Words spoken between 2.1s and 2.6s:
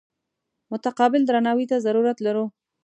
لرو.